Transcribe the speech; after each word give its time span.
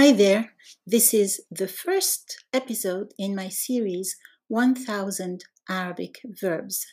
Hi 0.00 0.12
there. 0.12 0.52
This 0.86 1.12
is 1.12 1.42
the 1.50 1.68
first 1.68 2.42
episode 2.54 3.12
in 3.18 3.34
my 3.34 3.50
series 3.50 4.16
1000 4.48 5.44
Arabic 5.68 6.22
Verbs. 6.24 6.86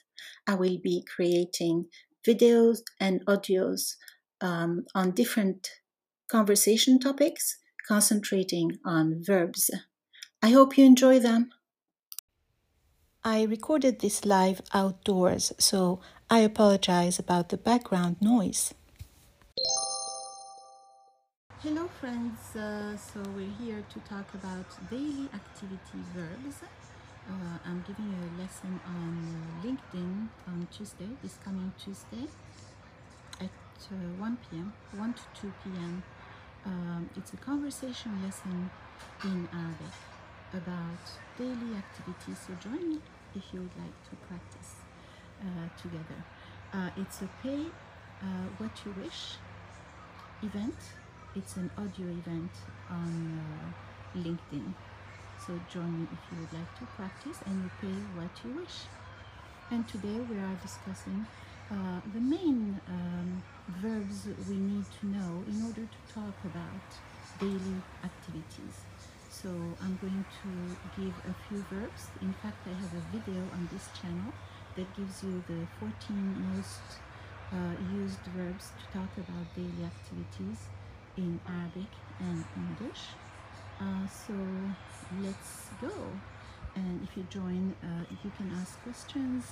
I 0.46 0.56
will 0.56 0.78
be 0.84 1.06
creating 1.16 1.86
videos 2.28 2.80
and 3.00 3.26
audios 3.26 3.96
um, 4.42 4.88
on 4.94 5.12
different 5.12 5.70
conversation 6.30 7.00
topics, 7.00 7.60
concentrating 7.88 8.72
on 8.84 9.24
verbs. 9.26 9.72
I 10.44 10.50
hope 10.50 10.78
you 10.78 10.84
enjoy 10.84 11.20
them. 11.20 11.52
I 13.24 13.44
recorded 13.44 14.02
this 14.02 14.26
live 14.26 14.60
outdoors, 14.74 15.54
so 15.58 16.02
I 16.30 16.40
apologize 16.40 17.20
about 17.20 17.48
the 17.48 17.58
background 17.58 18.18
noise. 18.20 18.74
Hello, 21.64 21.88
friends. 22.00 22.56
Uh, 22.56 22.96
so, 22.96 23.20
we're 23.36 23.50
here 23.60 23.84
to 23.90 24.00
talk 24.02 24.32
about 24.36 24.68
daily 24.92 25.28
activity 25.34 26.06
verbs. 26.14 26.62
Uh, 26.62 27.58
I'm 27.66 27.84
giving 27.88 28.06
you 28.06 28.30
a 28.30 28.34
lesson 28.40 28.80
on 28.86 29.18
uh, 29.26 29.66
LinkedIn 29.66 30.28
on 30.46 30.68
Tuesday, 30.70 31.10
this 31.24 31.40
coming 31.44 31.74
Tuesday 31.84 32.30
at 33.42 33.50
uh, 33.50 34.22
1 34.22 34.38
p.m., 34.52 34.72
1 34.96 35.14
to 35.16 35.42
2 35.42 35.54
p.m. 35.64 36.04
Um, 36.64 37.10
it's 37.18 37.34
a 37.34 37.38
conversation 37.38 38.12
lesson 38.24 38.70
in 39.24 39.50
Arabic 39.52 39.98
about 40.54 41.02
daily 41.40 41.74
activities. 41.76 42.38
So, 42.46 42.54
join 42.62 42.88
me 42.88 43.00
if 43.34 43.52
you 43.52 43.62
would 43.62 43.78
like 43.82 43.98
to 44.12 44.16
practice 44.30 44.76
uh, 45.42 45.82
together. 45.82 46.22
Uh, 46.72 46.92
it's 47.02 47.24
a 47.24 47.30
pay 47.42 47.66
what 48.60 48.72
you 48.86 48.94
wish 49.02 49.38
event 50.44 50.76
it's 51.38 51.56
an 51.56 51.70
audio 51.78 52.08
event 52.08 52.50
on 52.90 53.40
uh, 53.40 54.18
LinkedIn. 54.18 54.74
So 55.46 55.54
join 55.72 56.02
me 56.02 56.08
if 56.12 56.20
you 56.32 56.42
would 56.42 56.54
like 56.54 56.74
to 56.80 56.86
practice 56.98 57.38
and 57.46 57.64
you 57.64 57.70
pay 57.80 57.98
what 58.18 58.32
you 58.44 58.60
wish. 58.60 58.90
And 59.70 59.88
today 59.88 60.18
we 60.30 60.38
are 60.38 60.58
discussing 60.64 61.28
uh, 61.70 62.02
the 62.14 62.20
main 62.20 62.82
um, 62.90 63.44
verbs 63.82 64.28
we 64.50 64.56
need 64.56 64.86
to 65.00 65.06
know 65.06 65.44
in 65.48 65.62
order 65.62 65.86
to 65.86 66.14
talk 66.14 66.34
about 66.44 66.88
daily 67.40 67.78
activities. 68.04 68.76
So 69.30 69.50
I'm 69.84 70.00
going 70.02 70.26
to 70.42 70.50
give 71.00 71.14
a 71.30 71.36
few 71.46 71.64
verbs. 71.70 72.08
In 72.22 72.34
fact, 72.42 72.66
I 72.66 72.74
have 72.74 72.94
a 72.98 73.04
video 73.14 73.42
on 73.54 73.70
this 73.72 73.90
channel 74.02 74.34
that 74.76 74.88
gives 74.98 75.22
you 75.22 75.44
the 75.48 75.68
14 75.80 75.94
most 76.56 76.82
uh, 77.54 77.78
used 77.94 78.26
verbs 78.36 78.72
to 78.80 78.98
talk 78.98 79.12
about 79.18 79.46
daily 79.56 79.86
activities 79.86 80.66
in 81.18 81.40
Arabic 81.48 81.92
and 82.20 82.44
English. 82.56 83.02
Uh, 83.80 84.08
so 84.08 84.34
let's 85.22 85.70
go. 85.82 85.94
And 86.76 87.02
if 87.04 87.18
you 87.18 87.24
join, 87.30 87.76
uh, 87.84 88.06
you 88.24 88.32
can 88.38 88.52
ask 88.62 88.82
questions 88.84 89.46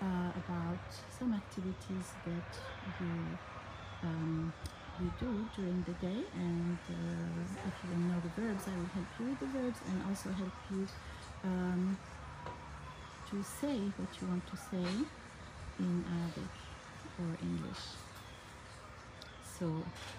uh, 0.00 0.30
about 0.36 0.78
some 1.18 1.34
activities 1.34 2.06
that 2.24 2.50
you 3.00 3.14
um, 4.04 4.52
you 5.00 5.12
do 5.18 5.46
during 5.56 5.84
the 5.86 5.94
day. 6.06 6.22
And 6.34 6.78
uh, 6.88 7.68
if 7.68 7.74
you 7.82 7.90
don't 7.90 8.08
know 8.08 8.20
the 8.22 8.40
verbs, 8.40 8.64
I 8.66 8.76
will 8.78 8.90
help 8.94 9.06
you 9.18 9.26
with 9.26 9.40
the 9.40 9.46
verbs 9.46 9.78
and 9.88 10.02
also 10.08 10.30
help 10.30 10.52
you 10.70 10.86
um, 11.44 11.98
to 13.30 13.42
say 13.42 13.78
what 13.96 14.10
you 14.20 14.26
want 14.28 14.46
to 14.46 14.56
say 14.56 14.88
in 15.78 16.04
Arabic 16.10 16.52
or 17.18 17.38
English 17.42 18.07
so 19.59 19.65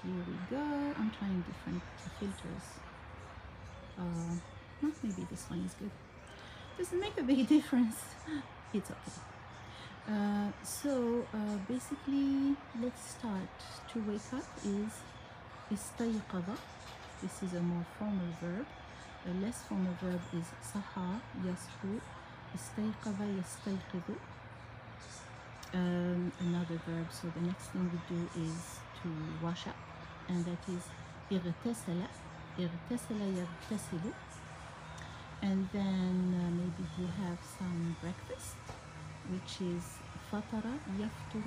here 0.03 0.23
we 0.29 0.57
go 0.57 0.63
I'm 0.99 1.11
trying 1.19 1.43
different 1.43 1.83
filters 2.19 2.67
uh, 3.99 4.35
maybe 5.03 5.27
this 5.31 5.45
one 5.49 5.65
is 5.67 5.75
good 5.75 5.91
doesn't 6.79 7.01
make 7.01 7.17
a 7.19 7.23
big 7.23 7.49
difference 7.49 7.97
it's 8.73 8.91
okay 8.91 9.21
uh, 10.11 10.49
so 10.63 11.25
uh, 11.33 11.57
basically 11.69 12.57
let's 12.83 13.11
start 13.17 13.55
to 13.93 13.99
wake 14.09 14.33
up 14.33 14.47
is 14.65 14.93
استيقظ 15.73 16.45
this 17.23 17.43
is 17.43 17.55
a 17.55 17.63
more 17.63 17.87
formal 17.99 18.33
verb 18.41 18.67
a 19.31 19.33
less 19.45 19.63
formal 19.69 19.95
verb 20.03 20.21
is 20.39 20.47
صحى 20.75 21.11
يصحو 21.45 21.99
استيقظ 22.55 23.21
يستيقظ 23.23 24.17
um, 25.75 26.33
another 26.41 26.79
verb 26.87 27.07
so 27.11 27.29
the 27.37 27.41
next 27.41 27.67
thing 27.73 27.91
we 27.95 28.01
do 28.15 28.21
is 28.47 28.79
to 29.03 29.09
wash 29.43 29.67
up 29.67 29.77
and 30.29 30.45
that 30.45 30.63
is 30.69 30.85
اغتسل 31.33 32.01
اغتسل 32.59 33.21
يغتسل 33.21 34.13
and 35.43 35.69
then 35.73 36.17
uh, 36.41 36.51
maybe 36.61 36.85
you 36.99 37.07
have 37.23 37.39
some 37.59 37.97
breakfast 38.03 38.57
which 39.33 39.61
is 39.61 39.85
فطر 40.33 40.65
يفطر 40.99 41.47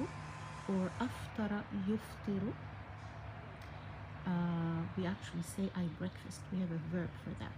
or 0.70 0.90
أفطر 1.02 1.64
يفطر 1.88 2.54
uh, 4.28 4.82
we 4.98 5.06
actually 5.06 5.48
say 5.56 5.66
I 5.76 5.86
breakfast 6.00 6.42
we 6.52 6.60
have 6.60 6.72
a 6.72 6.82
verb 6.92 7.10
for 7.24 7.34
that 7.40 7.58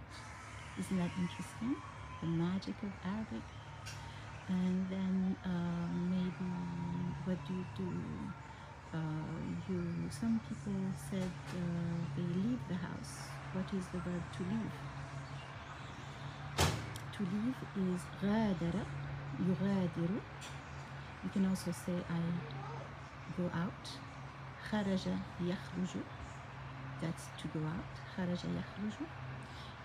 isn't 0.78 0.98
that 0.98 1.12
interesting 1.18 1.74
the 2.20 2.26
magic 2.26 2.76
of 2.82 2.92
Arabic 3.04 3.46
and 4.48 4.86
then 4.90 5.36
uh, 5.44 5.86
maybe 6.14 6.50
what 7.24 7.38
do 7.46 7.54
you 7.54 7.66
do 7.76 7.90
uh, 8.94 8.98
you 9.68 9.80
some 10.10 10.40
people 10.48 10.80
said 11.10 11.32
uh, 11.54 11.98
they 12.16 12.22
leave 12.22 12.60
the 12.68 12.74
house 12.74 13.14
what 13.52 13.66
is 13.78 13.86
the 13.92 13.98
verb 13.98 14.22
to 14.36 14.42
leave 14.52 14.76
to 17.14 17.20
leave 17.32 17.60
is 17.94 18.02
غادر 18.22 18.74
يغادر 19.48 20.10
you 21.22 21.30
can 21.34 21.44
also 21.46 21.72
say 21.72 21.96
I 22.10 22.22
go 23.36 23.46
out 23.54 23.86
خرج 24.70 25.06
يخرج 25.40 25.92
that's 27.00 27.26
to 27.42 27.48
go 27.48 27.60
out 27.60 27.94
خرج 28.16 28.44
يخرج 28.44 28.96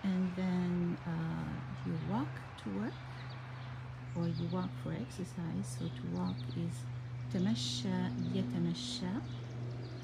and 0.04 0.30
then 0.36 0.96
uh, 1.06 1.54
you 1.86 1.94
walk 2.10 2.32
to 2.62 2.70
work 2.80 2.92
or 4.16 4.26
you 4.28 4.46
walk 4.52 4.70
for 4.82 4.92
exercise 4.92 5.66
so 5.78 5.84
to 5.98 6.04
walk 6.18 6.36
is 6.56 6.76
تمشى 7.34 7.98
يتمشى 8.34 9.12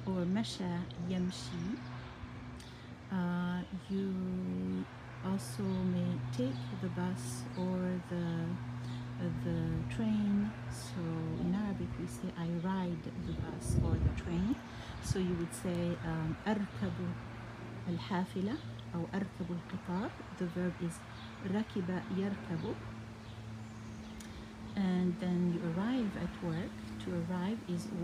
or 0.07 0.25
مشى 0.27 0.75
يمشي 1.09 1.67
uh, 3.13 3.61
you 3.91 4.85
also 5.25 5.63
may 5.63 6.13
take 6.37 6.61
the 6.81 6.89
bus 6.89 7.43
or 7.59 7.79
the 8.11 8.27
uh, 9.21 9.31
the 9.45 9.59
train 9.95 10.51
so 10.71 11.01
in 11.43 11.55
Arabic 11.55 11.89
we 12.01 12.07
say 12.07 12.29
I 12.37 12.49
ride 12.67 13.05
the 13.27 13.35
bus 13.43 13.77
or 13.85 13.95
the 14.07 14.23
train 14.23 14.57
so 15.05 15.19
you 15.19 15.35
would 15.41 15.55
say 15.55 15.97
um, 16.05 16.35
أركب 16.47 16.97
الحافلة 17.89 18.55
أو 18.95 19.07
أركب 19.15 19.49
القطار 19.51 20.11
the 20.41 20.47
verb 20.57 20.75
is 20.83 20.97
ركب 21.55 22.03
يركب 22.17 22.75
and 24.77 25.15
then 25.21 25.53
you 25.53 25.61
arrive 25.71 25.96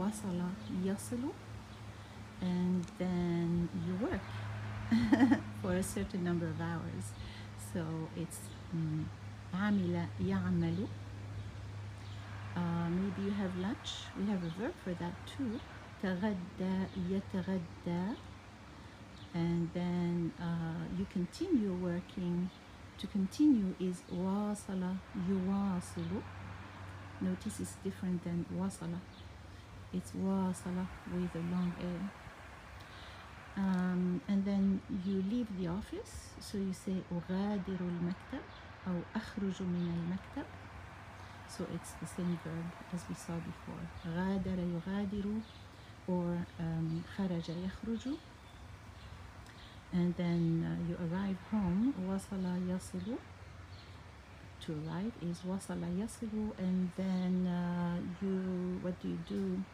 wasala 0.02 0.50
yasilu 0.84 1.30
and 2.40 2.84
then 2.98 3.68
you 3.86 3.94
work 4.06 4.20
for 5.62 5.74
a 5.74 5.82
certain 5.82 6.24
number 6.24 6.46
of 6.46 6.60
hours 6.60 7.12
so 7.72 7.84
it's 8.16 8.40
amila 9.54 10.06
ya'malu 10.20 10.86
uh, 12.56 12.88
maybe 12.90 13.22
you 13.22 13.30
have 13.30 13.56
lunch 13.58 13.90
we 14.18 14.26
have 14.26 14.42
a 14.44 14.52
verb 14.60 14.74
for 14.84 14.94
that 14.94 15.14
too 15.26 15.60
تغدى 16.02 16.86
يتغدى 17.10 18.16
and 19.34 19.68
then 19.74 20.32
uh, 20.40 20.84
you 20.96 21.06
continue 21.12 21.72
working 21.74 22.48
to 22.98 23.06
continue 23.08 23.74
is 23.80 24.02
wasala 24.12 24.96
yuwasilu 25.28 26.22
Notice 27.20 27.58
it's 27.58 27.74
different 27.82 28.22
than 28.22 28.46
wasala. 28.56 29.00
It's 29.92 30.12
wasala 30.12 30.86
with 31.12 31.34
a 31.34 31.44
long 31.50 31.72
A. 31.80 31.94
Um, 33.60 34.20
and 34.28 34.44
then 34.44 34.80
you 35.04 35.24
leave 35.30 35.48
the 35.58 35.68
office, 35.68 36.30
so 36.40 36.58
you 36.58 36.72
say 36.72 37.02
أغادر 37.12 37.80
المكتب 37.80 38.44
أو 38.86 39.00
أخرج 39.16 39.62
من 39.62 39.94
المكتب. 39.96 40.46
So 41.48 41.64
it's 41.74 41.92
the 42.00 42.06
same 42.06 42.38
verb 42.44 42.66
as 42.94 43.02
we 43.08 43.14
saw 43.14 43.34
before. 43.34 43.84
غادر 44.06 44.58
يغادر 44.58 45.40
or 46.08 46.46
um, 46.60 47.02
خرج 47.16 47.48
يخرج. 47.48 48.16
And 49.92 50.14
then 50.16 50.62
uh, 50.62 50.88
you 50.88 50.96
arrive 51.06 51.38
home. 51.50 51.94
وصل 52.06 52.44
يصل 52.68 53.18
to 54.68 54.74
right 54.86 55.12
is 55.22 55.38
wasala 55.48 55.88
yasilu 55.96 56.52
and 56.58 56.90
then 56.96 57.46
uh, 57.46 57.96
you 58.20 58.78
what 58.82 59.00
do 59.00 59.08
you 59.08 59.18
do 59.28 59.64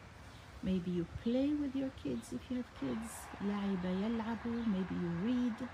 maybe 0.63 0.91
you 0.91 1.05
play 1.23 1.49
with 1.61 1.75
your 1.75 1.91
kids 2.03 2.33
if 2.33 2.41
you 2.49 2.57
have 2.57 2.71
kids 2.79 3.09
لعب 3.41 3.85
يلعب 3.85 4.43
maybe 4.67 4.95
you 5.03 5.11
read 5.25 5.67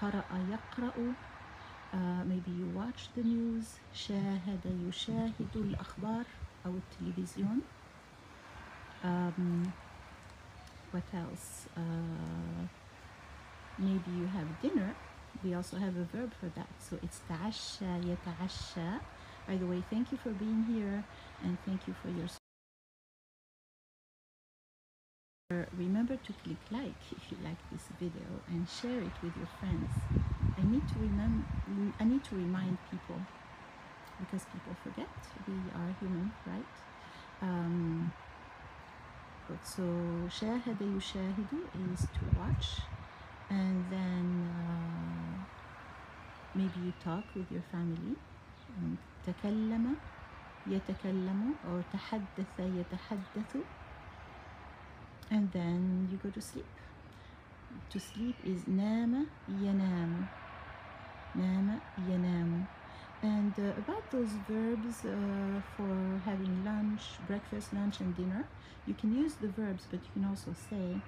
قرأ 0.00 0.24
يقرأ 0.50 1.14
uh, 1.92 2.24
maybe 2.24 2.50
you 2.50 2.66
watch 2.74 3.08
the 3.16 3.22
news 3.22 3.78
شاهد 3.94 4.86
يشاهد 4.88 5.56
الأخبار 5.56 6.24
أو 6.66 6.72
التلفزيون 6.76 7.62
um, 9.04 9.72
what 10.92 11.08
else 11.14 11.66
uh, 11.76 12.62
maybe 13.78 14.10
you 14.18 14.26
have 14.26 14.48
dinner 14.62 14.94
we 15.44 15.54
also 15.54 15.76
have 15.76 15.96
a 15.96 16.04
verb 16.16 16.32
for 16.40 16.48
that 16.54 16.68
so 16.78 16.98
it's 17.02 17.20
تعشى 17.28 18.00
يتعشى 18.04 19.00
by 19.48 19.56
the 19.56 19.66
way 19.66 19.82
thank 19.90 20.12
you 20.12 20.18
for 20.18 20.30
being 20.30 20.64
here 20.64 21.04
and 21.44 21.56
thank 21.66 21.86
you 21.86 21.94
for 22.02 22.10
your 22.10 22.39
remember 25.76 26.16
to 26.16 26.32
click 26.32 26.58
like 26.70 27.00
if 27.12 27.30
you 27.30 27.38
like 27.44 27.58
this 27.70 27.82
video 28.00 28.42
and 28.48 28.68
share 28.68 29.00
it 29.00 29.12
with 29.22 29.36
your 29.36 29.46
friends 29.60 29.90
i 30.58 30.62
need 30.62 30.86
to 30.88 30.98
remember 30.98 31.44
i 32.00 32.04
need 32.04 32.24
to 32.24 32.34
remind 32.34 32.78
people 32.90 33.20
because 34.20 34.44
people 34.46 34.76
forget 34.82 35.08
we 35.46 35.70
are 35.74 35.94
human 36.00 36.32
right 36.44 36.76
um, 37.42 38.12
so 39.62 39.82
شاهد 40.28 40.82
يشاهد 40.82 41.48
is 41.74 42.06
to 42.18 42.26
watch 42.36 42.82
and 43.50 43.84
then 43.90 44.26
uh, 44.50 45.32
maybe 46.54 46.80
you 46.80 46.92
talk 47.04 47.24
with 47.36 47.50
your 47.52 47.62
family 47.72 48.16
تكلم 49.26 49.96
يتكلم 50.66 51.54
or 51.64 51.82
تحدث 51.92 52.60
يتحدث 52.60 53.56
and 55.30 55.50
then 55.52 56.08
you 56.10 56.18
go 56.22 56.30
to 56.30 56.40
sleep 56.40 56.66
to 57.90 57.98
sleep 57.98 58.36
is 58.44 58.68
نام 58.68 59.26
ينام 59.48 60.26
نام 61.34 61.80
ينام 62.08 62.66
and 63.22 63.54
uh, 63.58 63.72
about 63.78 64.10
those 64.10 64.28
verbs 64.48 65.04
uh, 65.04 65.60
for 65.76 66.20
having 66.24 66.64
lunch 66.64 67.02
breakfast 67.26 67.72
lunch 67.72 68.00
and 68.00 68.14
dinner 68.16 68.46
you 68.86 68.94
can 68.94 69.14
use 69.24 69.34
the 69.34 69.48
verbs 69.48 69.84
but 69.90 70.00
you 70.04 70.10
can 70.12 70.24
also 70.24 70.52
say 70.70 71.00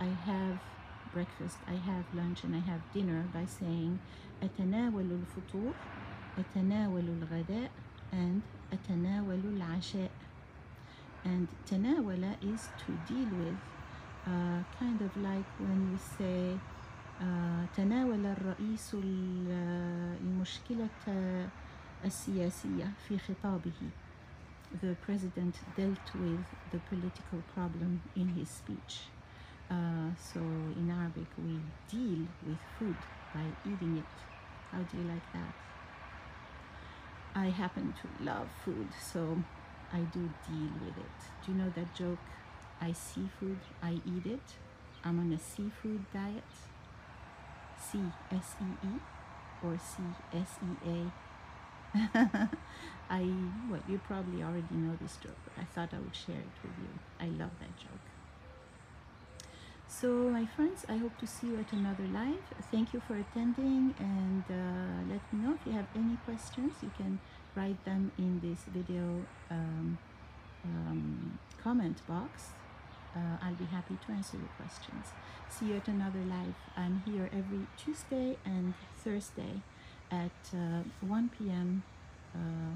I 0.00 0.10
have 0.30 0.58
breakfast 1.12 1.56
I 1.68 1.76
have 1.90 2.04
lunch 2.14 2.44
and 2.44 2.54
I 2.56 2.62
have 2.70 2.80
dinner 2.92 3.24
by 3.32 3.46
saying 3.46 3.98
أتناول 4.42 5.08
الفطور 5.12 5.72
أتناول 6.38 7.04
الغداء 7.08 7.70
and 8.12 8.42
أتناول 8.72 9.40
العشاء 9.44 10.10
and 11.24 11.48
تناول 11.66 12.36
is 12.42 12.68
to 12.78 12.92
deal 13.12 13.28
with 13.38 13.56
uh, 14.26 14.62
kind 14.78 15.00
of 15.00 15.16
like 15.16 15.46
when 15.58 15.92
we 15.92 15.98
say 15.98 16.58
uh, 17.20 17.66
تناول 17.76 18.26
الرئيس 18.26 18.94
المشكلة 20.24 20.88
السياسية 22.04 22.92
في 23.08 23.18
خطابه 23.18 23.90
the 24.82 24.96
president 25.06 25.54
dealt 25.76 26.14
with 26.14 26.44
the 26.72 26.78
political 26.90 27.40
problem 27.54 28.00
in 28.16 28.28
his 28.28 28.48
speech 28.48 28.94
uh, 29.70 30.10
so 30.16 30.40
in 30.80 30.90
Arabic 30.90 31.28
we 31.38 31.60
deal 31.88 32.26
with 32.46 32.58
food 32.78 32.96
by 33.34 33.46
eating 33.70 33.98
it 33.98 34.14
how 34.72 34.82
do 34.88 34.96
you 34.98 35.04
like 35.04 35.32
that 35.32 35.54
I 37.34 37.46
happen 37.50 37.94
to 38.02 38.24
love 38.24 38.48
food 38.64 38.88
so 39.12 39.38
I 39.93 39.99
do 39.99 40.29
deal 40.47 40.71
with 40.85 40.97
it. 40.97 41.19
Do 41.45 41.51
you 41.51 41.57
know 41.57 41.71
that 41.75 41.93
joke? 41.95 42.19
I 42.81 42.93
see 42.93 43.29
food, 43.39 43.59
I 43.81 43.93
eat 44.05 44.25
it. 44.25 44.55
I'm 45.03 45.19
on 45.19 45.31
a 45.33 45.39
seafood 45.39 46.05
diet. 46.13 46.43
C 47.79 47.99
S 48.31 48.55
E 48.61 48.87
E 48.87 48.99
or 49.63 49.77
C 49.77 50.03
S 50.33 50.59
E 50.63 50.89
A. 50.89 51.11
I 53.09 53.21
well, 53.69 53.81
you 53.87 53.99
probably 54.05 54.43
already 54.43 54.75
know 54.75 54.95
this 55.01 55.17
joke, 55.17 55.37
but 55.43 55.53
I 55.61 55.65
thought 55.73 55.93
I 55.93 55.99
would 55.99 56.15
share 56.15 56.35
it 56.35 56.57
with 56.61 56.73
you. 56.77 56.93
I 57.19 57.25
love 57.25 57.51
that 57.59 57.75
joke. 57.77 58.05
So, 59.87 60.29
my 60.29 60.45
friends, 60.45 60.85
I 60.87 60.97
hope 60.97 61.17
to 61.17 61.25
see 61.25 61.47
you 61.47 61.57
at 61.57 61.73
another 61.73 62.05
live. 62.13 62.45
Thank 62.71 62.93
you 62.93 63.01
for 63.07 63.15
attending, 63.15 63.95
and 63.97 64.43
uh, 64.47 65.11
let 65.11 65.21
me 65.33 65.43
know 65.43 65.55
if 65.55 65.65
you 65.65 65.71
have 65.71 65.87
any 65.95 66.15
questions. 66.25 66.73
You 66.83 66.91
can 66.95 67.19
write 67.59 67.83
them 67.83 68.11
in 68.17 68.39
this 68.39 68.59
video 68.73 69.05
um, 69.51 69.97
um, 70.63 71.39
comment 71.61 71.97
box. 72.07 72.51
Uh, 73.15 73.35
I'll 73.43 73.55
be 73.55 73.65
happy 73.65 73.97
to 74.05 74.11
answer 74.13 74.37
your 74.37 74.53
questions. 74.55 75.07
See 75.49 75.65
you 75.67 75.75
at 75.75 75.87
another 75.89 76.23
live. 76.37 76.55
I'm 76.77 77.03
here 77.05 77.29
every 77.33 77.65
Tuesday 77.75 78.37
and 78.45 78.73
Thursday 79.03 79.61
at 80.09 80.39
uh, 80.53 80.83
1 81.01 81.31
p.m. 81.37 81.83
Uh, 82.33 82.75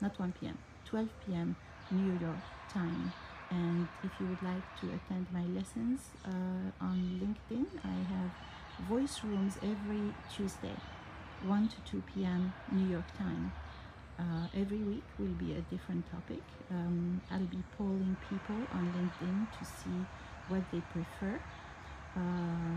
not 0.00 0.18
1 0.18 0.32
p.m. 0.40 0.56
12 0.86 1.08
p.m. 1.26 1.56
New 1.90 2.12
York 2.26 2.44
time. 2.72 3.12
And 3.50 3.86
if 4.02 4.12
you 4.18 4.26
would 4.28 4.42
like 4.42 4.66
to 4.80 4.86
attend 4.96 5.26
my 5.32 5.44
lessons 5.58 6.00
uh, 6.24 6.84
on 6.88 6.96
LinkedIn, 7.20 7.66
I 7.84 7.98
have 8.14 8.30
voice 8.88 9.20
rooms 9.24 9.58
every 9.62 10.14
Tuesday, 10.34 10.76
1 11.44 11.68
to 11.68 11.76
2 11.90 12.02
p.m. 12.14 12.54
New 12.72 12.88
York 12.88 13.08
time. 13.18 13.52
Uh, 14.20 14.46
every 14.54 14.78
week 14.78 15.04
will 15.18 15.34
be 15.44 15.54
a 15.54 15.62
different 15.72 16.04
topic. 16.10 16.42
Um, 16.70 17.22
I'll 17.30 17.50
be 17.56 17.62
polling 17.78 18.16
people 18.28 18.60
on 18.74 18.92
LinkedIn 18.92 19.58
to 19.58 19.64
see 19.64 20.04
what 20.48 20.62
they 20.70 20.82
prefer. 20.92 21.40
Uh, 22.14 22.76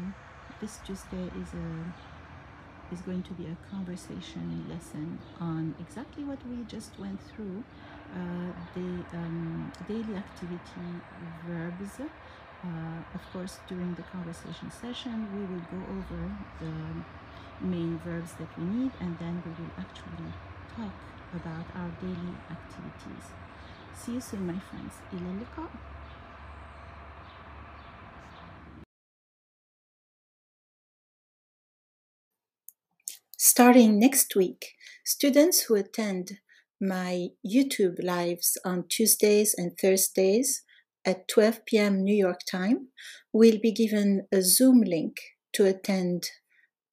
this 0.62 0.80
Tuesday 0.86 1.30
is 1.42 1.54
a 1.54 2.94
is 2.94 3.02
going 3.02 3.24
to 3.24 3.34
be 3.34 3.46
a 3.48 3.58
conversation 3.70 4.66
lesson 4.70 5.18
on 5.42 5.76
exactly 5.80 6.24
what 6.24 6.38
we 6.48 6.64
just 6.66 6.98
went 7.00 7.20
through 7.30 7.64
uh, 8.14 8.52
the 8.76 9.18
um, 9.18 9.72
daily 9.88 10.16
activity 10.16 10.88
verbs. 11.48 12.00
Uh, 12.00 12.68
of 13.16 13.22
course, 13.34 13.60
during 13.68 13.94
the 13.96 14.04
conversation 14.04 14.72
session, 14.72 15.28
we 15.36 15.42
will 15.42 15.66
go 15.76 15.82
over 15.98 16.32
the 16.62 17.66
main 17.66 18.00
verbs 18.06 18.32
that 18.34 18.48
we 18.58 18.64
need 18.64 18.92
and 19.02 19.18
then 19.20 19.42
we 19.46 19.52
will 19.52 19.72
actually 19.78 20.32
talk 20.76 20.94
about 21.34 21.66
our 21.76 21.92
daily 22.02 22.36
activities. 22.50 23.26
See 23.96 24.14
you 24.14 24.22
soon, 24.22 24.48
my 24.48 24.60
friends. 24.60 24.94
Ila. 25.14 25.70
Starting 33.38 34.00
next 34.00 34.36
week, 34.36 34.74
students 35.06 35.64
who 35.64 35.76
attend 35.76 36.40
my 36.80 37.28
YouTube 37.46 38.04
lives 38.04 38.58
on 38.66 38.86
Tuesdays 38.88 39.54
and 39.58 39.78
Thursdays 39.78 40.64
at 41.06 41.28
12 41.28 41.66
p.m. 41.66 42.04
New 42.04 42.16
York 42.16 42.40
time 42.50 42.88
will 43.32 43.58
be 43.62 43.72
given 43.72 44.28
a 44.32 44.42
Zoom 44.42 44.82
link 44.82 45.18
to 45.54 45.66
attend 45.66 46.30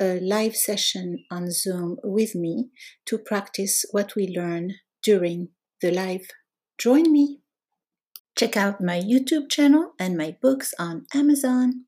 a 0.00 0.18
live 0.20 0.56
session 0.56 1.24
on 1.30 1.50
Zoom 1.50 1.98
with 2.02 2.34
me 2.34 2.70
to 3.06 3.18
practice 3.18 3.84
what 3.90 4.14
we 4.16 4.26
learn 4.34 4.76
during 5.02 5.48
the 5.82 5.90
live. 5.90 6.26
Join 6.78 7.12
me. 7.12 7.40
Check 8.36 8.56
out 8.56 8.80
my 8.80 8.98
YouTube 9.00 9.50
channel 9.50 9.92
and 9.98 10.16
my 10.16 10.36
books 10.40 10.72
on 10.78 11.06
Amazon. 11.14 11.84